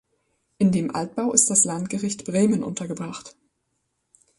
In 0.57 0.71
dem 0.71 0.95
Altbau 0.95 1.31
ist 1.31 1.51
das 1.51 1.63
Landgericht 1.63 2.25
Bremen 2.25 2.63
untergebracht. 2.63 3.35